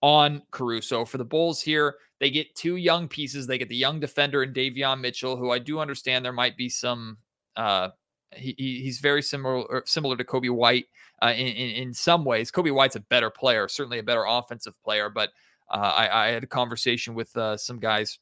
[0.01, 1.05] on Caruso.
[1.05, 3.47] For the Bulls here, they get two young pieces.
[3.47, 6.69] They get the young defender and Davion Mitchell, who I do understand there might be
[6.69, 7.17] some.
[7.55, 7.89] Uh,
[8.35, 10.85] he, he's very similar similar to Coby White
[11.23, 12.51] uh, in, in in some ways.
[12.51, 15.31] Coby White's a better player, certainly a better offensive player, but
[15.69, 18.19] uh, I, I, had a conversation with uh, some guys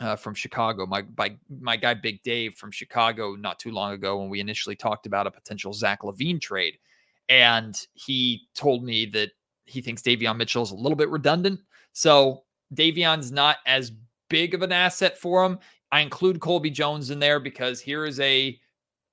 [0.00, 0.86] uh, from Chicago.
[0.86, 4.76] My, my my guy Big Dave from Chicago not too long ago when we initially
[4.76, 6.78] talked about a potential Zach LaVine trade,
[7.28, 9.30] and he told me that
[9.66, 11.60] he thinks Davion Mitchell is a little bit redundant.
[11.92, 12.42] So
[12.74, 13.92] Davion's not as
[14.28, 15.58] big of an asset for him.
[15.92, 18.58] I include Colby Jones in there because here is a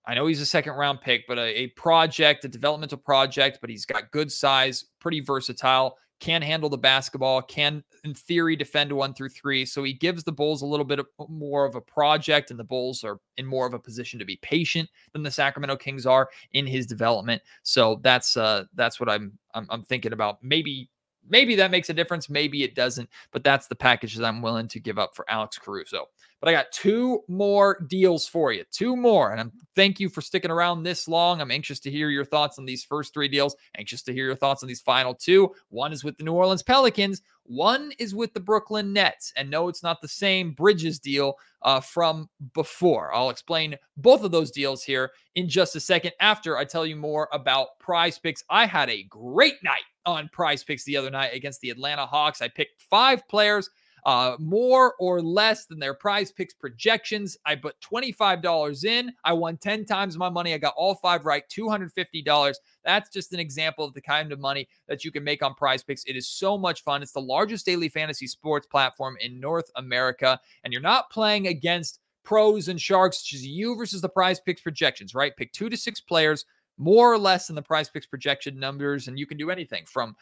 [0.05, 3.69] I know he's a second round pick, but a, a, project, a developmental project, but
[3.69, 9.13] he's got good size, pretty versatile, can handle the basketball, can, in theory, defend one
[9.13, 9.65] through three.
[9.65, 12.63] So he gives the Bulls a little bit of, more of a project, and the
[12.63, 16.29] Bulls are in more of a position to be patient than the Sacramento Kings are
[16.53, 17.41] in his development.
[17.63, 20.43] So that's uh that's what I'm I'm, I'm thinking about.
[20.43, 20.89] Maybe
[21.27, 22.29] maybe that makes a difference.
[22.29, 25.57] Maybe it doesn't, but that's the package that I'm willing to give up for Alex
[25.57, 26.05] Caruso.
[26.39, 29.31] But I got two more deals for you, two more.
[29.31, 31.41] And I'm, thank you for sticking around this long.
[31.41, 34.35] I'm anxious to hear your thoughts on these first three deals, anxious to hear your
[34.35, 35.51] thoughts on these final two.
[35.69, 39.33] One is with the New Orleans Pelicans, one is with the Brooklyn Nets.
[39.35, 43.13] And no, it's not the same Bridges deal uh, from before.
[43.15, 46.95] I'll explain both of those deals here in just a second after I tell you
[46.95, 48.43] more about prize picks.
[48.49, 52.41] I had a great night on prize picks the other night against the Atlanta Hawks.
[52.41, 53.69] I picked five players
[54.05, 57.37] uh, more or less than their prize picks projections.
[57.45, 59.11] I put $25 in.
[59.25, 60.53] I won 10 times my money.
[60.53, 62.55] I got all five right, $250.
[62.85, 65.83] That's just an example of the kind of money that you can make on prize
[65.83, 66.05] picks.
[66.05, 67.03] It is so much fun.
[67.03, 70.39] It's the largest daily fantasy sports platform in North America.
[70.63, 74.59] And you're not playing against pros and sharks, it's just you versus the prize picks
[74.59, 75.35] projections, right?
[75.37, 76.43] Pick two to six players
[76.77, 79.07] more or less than the prize picks projection numbers.
[79.07, 80.15] And you can do anything from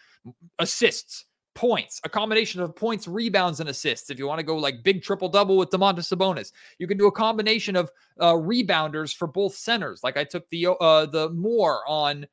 [0.59, 4.09] assists points, a combination of points, rebounds, and assists.
[4.09, 7.07] If you want to go like big triple double with Domantas Sabonis, you can do
[7.07, 7.89] a combination of
[8.19, 10.03] uh, rebounders for both centers.
[10.03, 12.27] Like I took the uh, the more on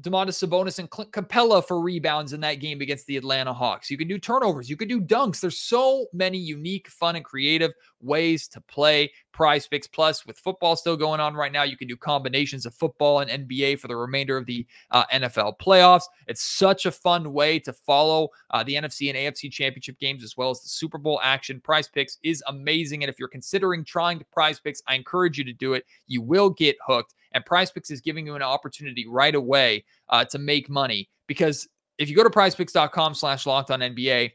[0.00, 3.90] Domantas Sabonis and Clint Capela for rebounds in that game against the Atlanta Hawks.
[3.90, 4.70] You can do turnovers.
[4.70, 5.40] You can do dunks.
[5.40, 9.88] There's so many unique, fun, and creative ways to play prize picks.
[9.88, 13.48] Plus, with football still going on right now, you can do combinations of football and
[13.48, 16.04] NBA for the remainder of the uh, NFL playoffs.
[16.28, 20.36] It's such a fun way to follow uh, the NFC and AFC championship games as
[20.36, 21.60] well as the Super Bowl action.
[21.60, 23.02] Prize picks is amazing.
[23.02, 25.84] And if you're considering trying to prize picks, I encourage you to do it.
[26.06, 27.14] You will get hooked.
[27.32, 31.68] And Prize Picks is giving you an opportunity right away uh, to make money because
[31.98, 34.32] if you go to prizepicks.com slash locked on NBA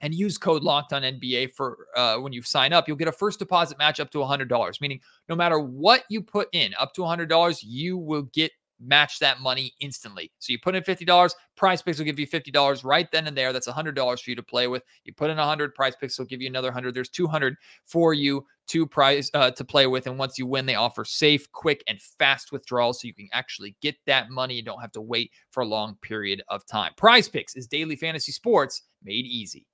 [0.00, 3.12] and use code locked on NBA for uh, when you sign up, you'll get a
[3.12, 7.00] first deposit match up to $100, meaning no matter what you put in up to
[7.02, 10.30] $100, you will get match that money instantly.
[10.38, 13.52] So you put in $50, prize picks will give you $50 right then and there.
[13.52, 14.82] That's $100 for you to play with.
[15.04, 16.94] You put in 100, prize picks will give you another 100.
[16.94, 20.06] There's 200 for you to prize uh, to play with.
[20.06, 23.76] And once you win, they offer safe, quick, and fast withdrawals so you can actually
[23.80, 24.54] get that money.
[24.54, 26.92] You don't have to wait for a long period of time.
[26.96, 29.66] Prize picks is daily fantasy sports made easy.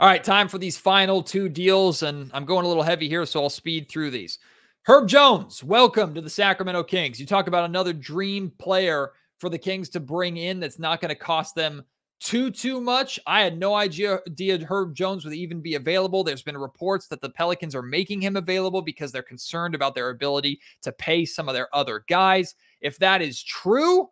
[0.00, 2.02] All right, time for these final two deals.
[2.02, 4.38] And I'm going a little heavy here, so I'll speed through these.
[4.86, 7.18] Herb Jones, welcome to the Sacramento Kings.
[7.18, 11.08] You talk about another dream player for the Kings to bring in that's not going
[11.08, 11.82] to cost them
[12.20, 13.18] too too much.
[13.26, 14.20] I had no idea
[14.68, 16.22] Herb Jones would even be available.
[16.22, 20.10] There's been reports that the Pelicans are making him available because they're concerned about their
[20.10, 22.54] ability to pay some of their other guys.
[22.82, 24.10] If that is true,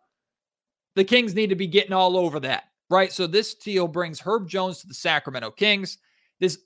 [0.95, 3.13] the Kings need to be getting all over that, right?
[3.13, 5.99] So this deal brings Herb Jones to the Sacramento Kings.
[6.39, 6.57] This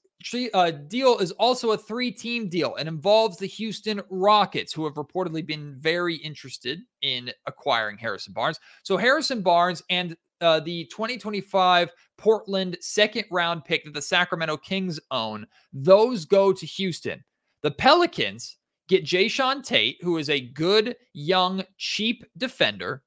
[0.53, 4.95] uh, deal is also a three team deal and involves the Houston Rockets, who have
[4.95, 8.59] reportedly been very interested in acquiring Harrison Barnes.
[8.83, 14.99] So, Harrison Barnes and uh, the 2025 Portland second round pick that the Sacramento Kings
[15.11, 17.23] own, those go to Houston.
[17.63, 23.03] The Pelicans get Jae'Sean Tate, who is a good, young, cheap defender.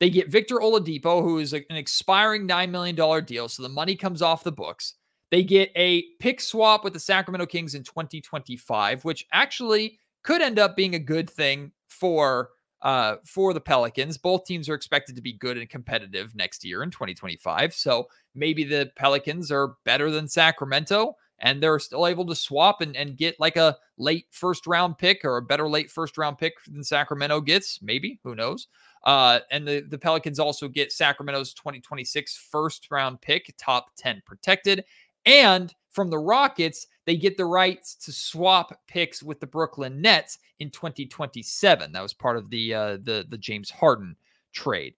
[0.00, 3.48] They get Victor Oladipo, who is an expiring $9 million deal.
[3.48, 4.94] So the money comes off the books.
[5.34, 10.60] They get a pick swap with the Sacramento Kings in 2025, which actually could end
[10.60, 12.50] up being a good thing for
[12.82, 14.16] uh, for the Pelicans.
[14.16, 17.74] Both teams are expected to be good and competitive next year in 2025.
[17.74, 22.96] So maybe the Pelicans are better than Sacramento and they're still able to swap and,
[22.96, 26.54] and get like a late first round pick or a better late first round pick
[26.66, 27.80] than Sacramento gets.
[27.82, 28.68] Maybe, who knows?
[29.04, 34.84] Uh, and the, the Pelicans also get Sacramento's 2026 first round pick, top 10 protected.
[35.26, 40.38] And from the Rockets, they get the rights to swap picks with the Brooklyn Nets
[40.58, 41.92] in 2027.
[41.92, 44.16] That was part of the uh, the the James Harden
[44.52, 44.94] trade.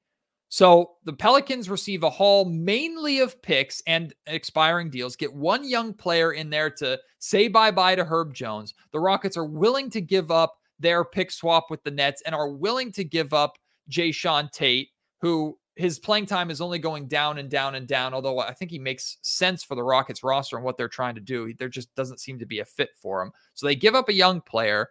[0.48, 5.92] So the Pelicans receive a haul mainly of picks and expiring deals, get one young
[5.92, 8.74] player in there to say bye bye to Herb Jones.
[8.92, 12.50] The Rockets are willing to give up their pick swap with the Nets and are
[12.50, 13.58] willing to give up
[13.90, 18.14] Jae'Sean Tate, who his playing time is only going down and down and down.
[18.14, 21.20] Although I think he makes sense for the Rockets roster and what they're trying to
[21.20, 21.52] do.
[21.54, 23.30] There just doesn't seem to be a fit for him.
[23.54, 24.88] So they give up a young player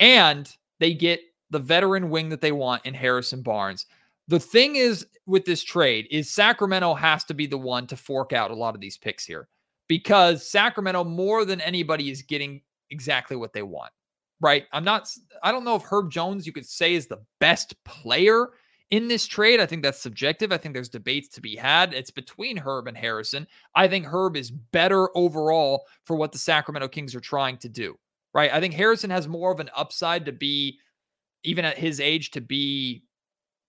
[0.00, 3.86] and they get the veteran wing that they want in Harrison Barnes.
[4.26, 8.32] The thing is with this trade is Sacramento has to be the one to fork
[8.32, 9.48] out a lot of these picks here
[9.88, 13.92] because Sacramento more than anybody is getting exactly what they want.
[14.40, 14.64] right?
[14.72, 15.08] I'm not,
[15.42, 18.48] I don't know if Herb Jones you could say is the best player
[18.90, 19.60] in this trade.
[19.60, 20.52] I think that's subjective.
[20.52, 21.94] I think there's debates to be had.
[21.94, 23.46] It's between Herb and Harrison.
[23.74, 27.98] I think Herb is better overall for what the Sacramento Kings are trying to do,
[28.32, 28.52] right?
[28.52, 30.78] I think Harrison has more of an upside to be,
[31.44, 33.04] even at his age, to be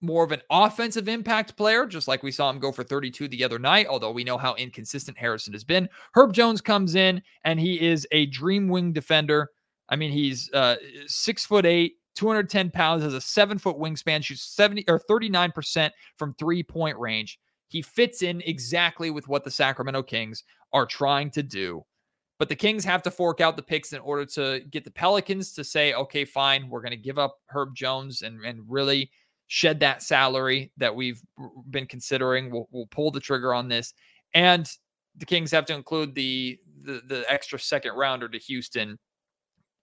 [0.01, 3.43] more of an offensive impact player, just like we saw him go for 32 the
[3.43, 5.89] other night, although we know how inconsistent Harrison has been.
[6.13, 9.49] Herb Jones comes in and he is a dream wing defender.
[9.89, 10.75] I mean, he's uh,
[11.07, 16.33] six foot eight, 210 pounds, has a seven foot wingspan, shoots 70 or 39% from
[16.35, 17.39] three point range.
[17.67, 21.83] He fits in exactly with what the Sacramento Kings are trying to do.
[22.37, 25.53] But the Kings have to fork out the picks in order to get the Pelicans
[25.53, 29.09] to say, okay, fine, we're going to give up Herb Jones and, and really
[29.47, 31.21] shed that salary that we've
[31.69, 32.51] been considering.
[32.51, 33.93] We'll, we'll pull the trigger on this.
[34.33, 34.69] And
[35.17, 38.99] the Kings have to include the, the the extra second rounder to Houston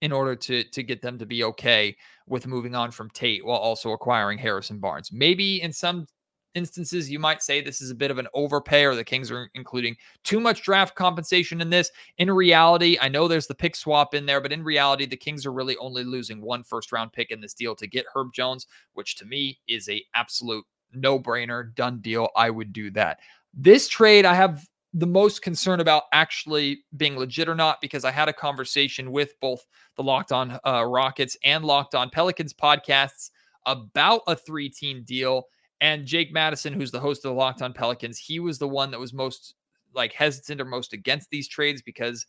[0.03, 3.59] in order to to get them to be okay with moving on from Tate while
[3.59, 5.11] also acquiring Harrison Barnes.
[5.13, 6.07] Maybe in some
[6.55, 9.49] instances, you might say this is a bit of an overpay or the Kings are
[9.55, 11.91] including too much draft compensation in this.
[12.19, 15.47] In reality, I know there's the pick swap in there, but in reality, the Kings
[15.47, 18.67] are really only losing one first round pick in this deal to get Herb Jones,
[18.93, 22.29] which to me is a absolute no brainer, done deal.
[22.37, 23.21] I would do that.
[23.55, 28.11] This trade, I have the most concern about actually being legit or not because I
[28.11, 29.65] had a conversation with both
[29.97, 33.31] the Locked On uh, Rockets and Locked On Pelicans podcasts
[33.65, 35.45] about a three team deal.
[35.81, 38.91] And Jake Madison, who's the host of the Locked On Pelicans, he was the one
[38.91, 39.55] that was most
[39.95, 42.27] like hesitant or most against these trades because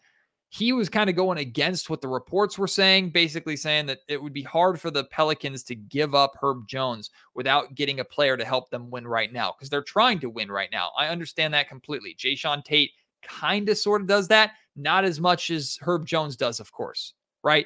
[0.53, 4.21] he was kind of going against what the reports were saying, basically saying that it
[4.21, 8.37] would be hard for the Pelicans to give up Herb Jones without getting a player
[8.37, 10.91] to help them win right now because they're trying to win right now.
[10.95, 12.13] I understand that completely.
[12.13, 12.91] Jae'Sean Tate
[13.23, 17.15] kind of sort of does that, not as much as Herb Jones does, of course,
[17.43, 17.65] right?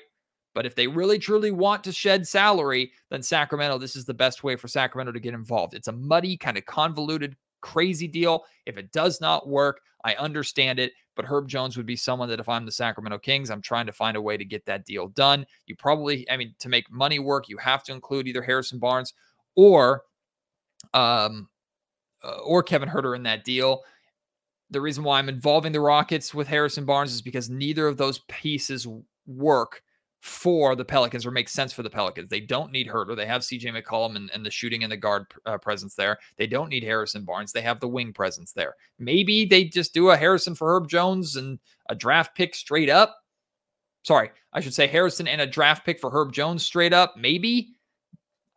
[0.55, 4.45] But if they really truly want to shed salary, then Sacramento, this is the best
[4.45, 5.73] way for Sacramento to get involved.
[5.73, 8.45] It's a muddy, kind of convoluted, crazy deal.
[8.65, 10.93] If it does not work, I understand it.
[11.17, 13.91] But Herb Jones would be someone that if I'm the Sacramento Kings, I'm trying to
[13.91, 15.45] find a way to get that deal done.
[15.65, 19.13] You probably, I mean, to make money work, you have to include either Harrison Barnes
[19.55, 20.03] or
[20.93, 21.49] um
[22.23, 23.83] uh, or Kevin Huerter in that deal.
[24.69, 28.19] The reason why I'm involving the Rockets with Harrison Barnes is because neither of those
[28.27, 28.87] pieces
[29.25, 29.81] work
[30.21, 32.29] for the Pelicans or make sense for the Pelicans.
[32.29, 33.15] They don't need Huerter.
[33.15, 36.17] They have CJ McCollum and, and the shooting and the guard uh, presence there.
[36.37, 37.51] They don't need Harrison Barnes.
[37.51, 38.75] They have the wing presence there.
[38.99, 43.15] Maybe they just do a Harrison for Herb Jones and a draft pick straight up.
[44.03, 47.15] Sorry, I should say Harrison and a draft pick for Herb Jones straight up.
[47.17, 47.73] Maybe.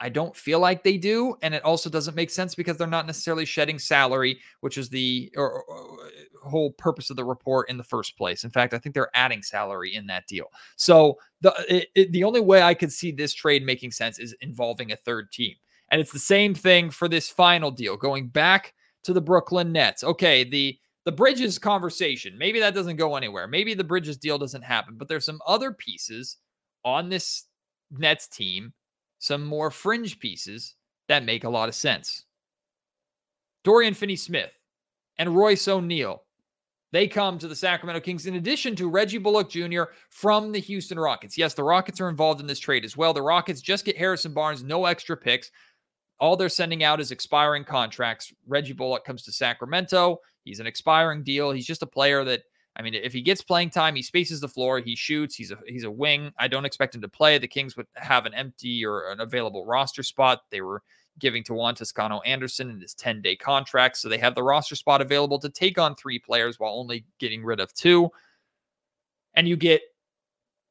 [0.03, 1.37] I don't feel like they do.
[1.43, 5.31] And it also doesn't make sense because they're not necessarily shedding salary, which is the
[5.37, 5.99] or, or,
[6.43, 8.45] whole purpose of the report in the first place.
[8.45, 10.47] In fact, I think they're adding salary in that deal.
[10.77, 14.35] So the it, it, the only way I could see this trade making sense is
[14.41, 15.55] involving a third team.
[15.91, 18.75] And it's the same thing for this final deal going back
[19.05, 20.05] to the Brooklyn Nets.
[20.05, 23.47] Okay, the the Bridges conversation, maybe that doesn't go anywhere.
[23.47, 26.37] Maybe the Bridges deal doesn't happen, but there's some other pieces
[26.85, 27.47] on this
[27.91, 28.73] Nets team,
[29.19, 30.75] some more fringe pieces
[31.09, 32.25] that make a lot of sense.
[33.65, 34.53] Dorian Finney Smith
[35.19, 36.23] and Royce O'Neale
[36.93, 39.85] they come to the Sacramento Kings in addition to Reggie Bullock Jr.
[40.09, 41.39] from the Houston Rockets.
[41.39, 43.13] Yes, the Rockets are involved in this trade as well.
[43.13, 45.51] The Rockets just get Harrison Barnes, no extra picks.
[46.19, 48.33] All they're sending out is expiring contracts.
[48.47, 50.21] Reggie Bullock comes to Sacramento.
[50.45, 51.51] He's an expiring deal.
[51.51, 52.43] He's just a player that
[52.77, 55.59] I mean, if he gets playing time, he spaces the floor, he shoots, he's a
[55.67, 56.33] he's a wing.
[56.39, 57.37] I don't expect him to play.
[57.37, 60.43] The Kings would have an empty or an available roster spot.
[60.51, 60.83] They were
[61.21, 63.97] giving to Juan Toscano Anderson in his 10 day contract.
[63.97, 67.45] So they have the roster spot available to take on three players while only getting
[67.45, 68.11] rid of two.
[69.35, 69.83] And you get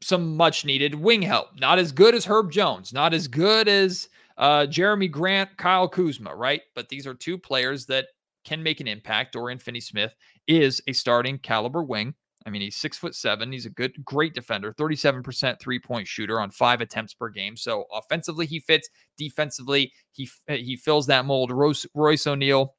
[0.02, 1.50] some much needed wing help.
[1.60, 6.34] Not as good as Herb Jones, not as good as uh, Jerami Grant, Kyle Kuzma,
[6.34, 6.62] right?
[6.76, 8.08] But these are two players that
[8.46, 9.34] can make an impact.
[9.34, 10.16] Dorian Finney Smith
[10.48, 12.14] is a starting caliber wing.
[12.46, 13.52] I mean, he's six foot seven.
[13.52, 17.58] He's a good, great defender, 37% three point shooter on five attempts per game.
[17.58, 18.90] So offensively, he fits.
[19.18, 21.52] Defensively, he eh, he fills that mold.
[21.52, 22.76] Royce, Royce O'Neale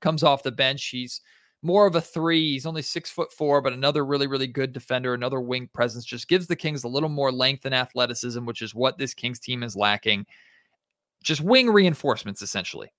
[0.00, 0.86] comes off the bench.
[0.86, 1.20] He's
[1.62, 2.52] more of a three.
[2.52, 6.04] He's only six foot four, but another really, really good defender, another wing presence.
[6.04, 9.38] Just gives the Kings a little more length and athleticism, which is what this Kings
[9.38, 10.24] team is lacking.
[11.22, 12.90] Just wing reinforcements, essentially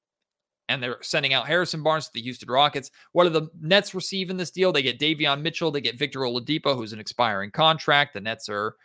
[0.70, 2.92] and they're sending out Harrison Barnes to the Houston Rockets.
[3.12, 4.72] What do the Nets receive in this deal?
[4.72, 8.14] They get Davion Mitchell, they get Victor Oladipo, who's an expiring contract.
[8.14, 8.76] The Nets are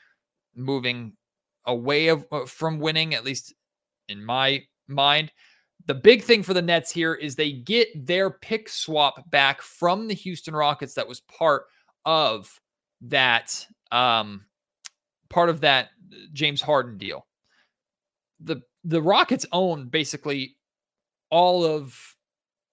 [0.54, 1.12] moving
[1.64, 3.54] away of, uh, from winning, at least
[4.08, 5.32] in my mind.
[5.86, 10.06] The big thing for the Nets here is they get their pick swap back from
[10.06, 11.64] the Houston Rockets that was part
[12.04, 12.60] of
[13.02, 14.44] that um
[15.28, 15.88] part of that
[16.32, 17.26] James Harden deal.
[18.40, 20.56] The the Rockets own basically
[21.30, 22.16] all of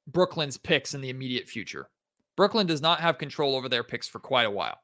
[0.08, 1.90] Brooklyn's picks in the immediate future.
[2.36, 4.78] Brooklyn does not have control over their picks for quite a while.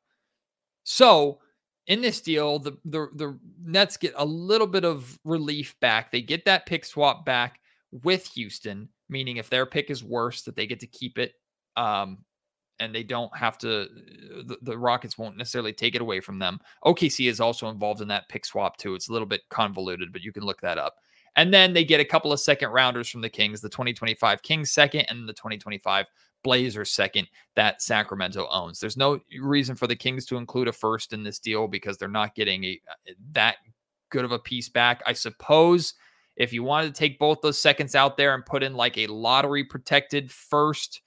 [0.83, 1.39] So
[1.87, 6.11] in this deal, the, the the Nets get a little bit of relief back.
[6.11, 7.59] They get that pick swap back
[7.91, 11.33] with Houston, meaning if their pick is worse, that they get to keep it.
[11.75, 12.19] Um,
[12.79, 13.87] and they don't have to
[14.45, 16.59] the, the, Rockets won't necessarily take it away from them.
[16.83, 18.95] OKC is also involved in that pick swap too.
[18.95, 20.95] It's a little bit convoluted, but you can look that up.
[21.35, 24.71] And then they get a couple of second rounders from the Kings, the 2025 Kings
[24.71, 26.05] second and the 2025
[26.43, 28.79] Blazers second that Sacramento owns.
[28.79, 32.09] There's no reason for the Kings to include a first in this deal because they're
[32.09, 33.57] not getting a uh, that
[34.11, 35.01] good of a piece back.
[35.05, 35.93] I suppose
[36.35, 39.07] if you wanted to take both those seconds out there and put in like a
[39.07, 41.01] lottery protected first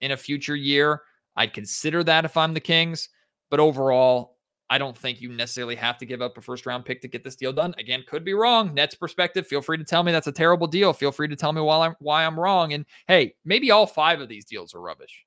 [0.00, 1.02] in a future year,
[1.36, 3.08] I'd consider that if I'm the Kings.
[3.50, 4.33] But overall,
[4.70, 7.22] I don't think you necessarily have to give up a first round pick to get
[7.22, 7.74] this deal done.
[7.78, 8.72] Again, could be wrong.
[8.72, 10.92] Nets perspective, feel free to tell me that's a terrible deal.
[10.92, 12.72] Feel free to tell me why I'm why I'm wrong.
[12.72, 15.24] And hey, maybe all five of these deals are rubbish.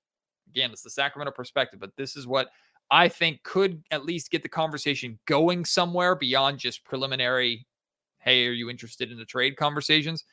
[0.49, 2.49] Again, it's the Sacramento perspective, but this is what
[2.89, 7.67] I think could at least get the conversation going somewhere beyond just preliminary.
[8.19, 10.23] Hey, are you interested in the trade conversations?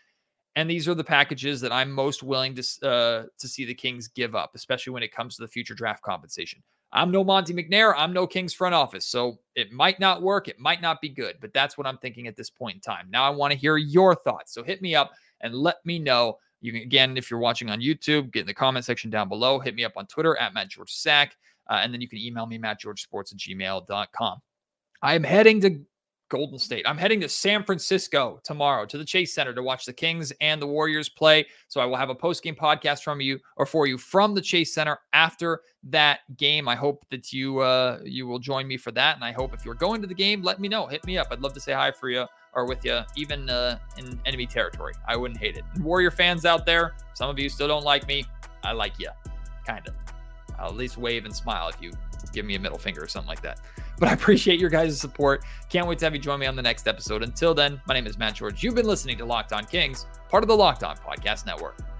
[0.56, 4.08] And these are the packages that I'm most willing to uh, to see the Kings
[4.08, 6.62] give up, especially when it comes to the future draft compensation.
[6.92, 7.92] I'm no Monte McNair.
[7.96, 9.04] I'm no Kings front office.
[9.04, 10.46] So it might not work.
[10.46, 13.08] It might not be good, but that's what I'm thinking at this point in time.
[13.10, 14.54] Now I want to hear your thoughts.
[14.54, 16.38] So hit me up and let me know.
[16.60, 19.58] You can, again, if you're watching on YouTube, get in the comment section down below.
[19.58, 21.36] Hit me up on Twitter at Matt George Sack.
[21.68, 24.38] Uh, and then you can email me, mattgeorgesports at gmail.com.
[25.02, 25.80] I am heading to
[26.28, 26.84] Golden State.
[26.88, 30.60] I'm heading to San Francisco tomorrow to the Chase Center to watch the Kings and
[30.60, 31.46] the Warriors play.
[31.68, 34.74] So I will have a post-game podcast from you or for you from the Chase
[34.74, 36.68] Center after that game.
[36.68, 39.64] I hope that you uh, you will join me for that, and I hope if
[39.64, 40.86] you're going to the game, let me know.
[40.86, 41.28] Hit me up.
[41.30, 44.94] I'd love to say hi for you or with you, even uh, in enemy territory.
[45.06, 45.64] I wouldn't hate it.
[45.80, 48.24] Warrior fans out there, some of you still don't like me.
[48.62, 49.10] I like you,
[49.66, 49.94] kind of.
[50.58, 51.92] I'll at least wave and smile if you
[52.32, 53.60] give me a middle finger or something like that.
[53.98, 55.44] But I appreciate your guys' support.
[55.68, 57.22] Can't wait to have you join me on the next episode.
[57.22, 58.62] Until then, my name is Matt George.
[58.62, 61.93] You've been listening to Locked On Kings, part of the Locked On Podcast Network.